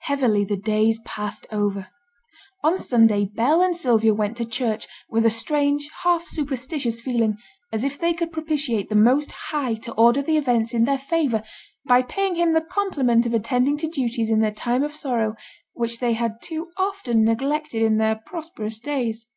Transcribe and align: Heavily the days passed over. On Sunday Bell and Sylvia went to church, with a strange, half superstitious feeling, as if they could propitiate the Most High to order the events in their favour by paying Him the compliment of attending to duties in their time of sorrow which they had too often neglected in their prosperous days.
Heavily 0.00 0.44
the 0.44 0.58
days 0.58 1.00
passed 1.06 1.46
over. 1.50 1.88
On 2.62 2.76
Sunday 2.76 3.24
Bell 3.24 3.62
and 3.62 3.74
Sylvia 3.74 4.12
went 4.12 4.36
to 4.36 4.44
church, 4.44 4.86
with 5.08 5.24
a 5.24 5.30
strange, 5.30 5.88
half 6.02 6.26
superstitious 6.28 7.00
feeling, 7.00 7.38
as 7.72 7.82
if 7.82 7.96
they 7.96 8.12
could 8.12 8.30
propitiate 8.30 8.90
the 8.90 8.94
Most 8.94 9.32
High 9.48 9.72
to 9.76 9.92
order 9.94 10.20
the 10.20 10.36
events 10.36 10.74
in 10.74 10.84
their 10.84 10.98
favour 10.98 11.42
by 11.86 12.02
paying 12.02 12.34
Him 12.34 12.52
the 12.52 12.60
compliment 12.60 13.24
of 13.24 13.32
attending 13.32 13.78
to 13.78 13.88
duties 13.88 14.28
in 14.28 14.40
their 14.40 14.52
time 14.52 14.82
of 14.82 14.94
sorrow 14.94 15.34
which 15.72 15.98
they 15.98 16.12
had 16.12 16.42
too 16.42 16.70
often 16.76 17.24
neglected 17.24 17.80
in 17.80 17.96
their 17.96 18.16
prosperous 18.16 18.78
days. 18.78 19.28